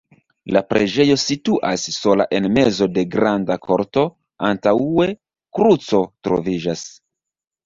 La 0.55 0.61
preĝejo 0.69 1.17
situas 1.23 1.83
sola 1.97 2.25
en 2.37 2.47
mezo 2.55 2.87
de 2.95 3.03
granda 3.17 3.59
korto, 3.67 4.07
antaŭe 4.49 5.07
kruco 5.59 6.03
troviĝas. 6.29 6.85